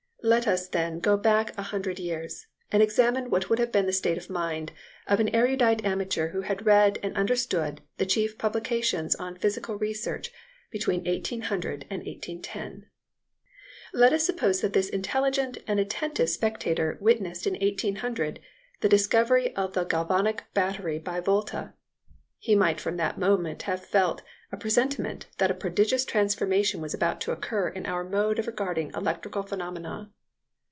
Let 0.23 0.47
us, 0.47 0.67
then, 0.67 0.99
go 0.99 1.17
back 1.17 1.57
a 1.57 1.63
hundred 1.63 1.97
years 1.97 2.45
and 2.71 2.83
examine 2.83 3.31
what 3.31 3.49
would 3.49 3.57
have 3.57 3.71
been 3.71 3.87
the 3.87 3.91
state 3.91 4.19
of 4.19 4.29
mind 4.29 4.71
of 5.07 5.19
an 5.19 5.29
erudite 5.33 5.83
amateur 5.83 6.27
who 6.27 6.41
had 6.41 6.63
read 6.67 6.99
and 7.01 7.17
understood 7.17 7.81
the 7.97 8.05
chief 8.05 8.37
publications 8.37 9.15
on 9.15 9.39
physical 9.39 9.79
research 9.79 10.31
between 10.69 11.03
1800 11.05 11.85
and 11.89 12.01
1810. 12.05 12.85
Let 13.95 14.13
us 14.13 14.23
suppose 14.23 14.61
that 14.61 14.73
this 14.73 14.89
intelligent 14.89 15.57
and 15.65 15.79
attentive 15.79 16.29
spectator 16.29 16.99
witnessed 17.01 17.47
in 17.47 17.53
1800 17.55 18.41
the 18.81 18.87
discovery 18.89 19.55
of 19.55 19.73
the 19.73 19.85
galvanic 19.85 20.43
battery 20.53 20.99
by 20.99 21.19
Volta. 21.19 21.73
He 22.37 22.55
might 22.55 22.79
from 22.79 22.97
that 22.97 23.19
moment 23.19 23.63
have 23.63 23.85
felt 23.85 24.21
a 24.53 24.57
presentiment 24.57 25.27
that 25.37 25.51
a 25.51 25.53
prodigious 25.53 26.03
transformation 26.03 26.81
was 26.81 26.93
about 26.93 27.21
to 27.21 27.31
occur 27.31 27.69
in 27.69 27.85
our 27.85 28.03
mode 28.03 28.37
of 28.39 28.47
regarding 28.47 28.91
electrical 28.95 29.43
phenomena. 29.43 30.11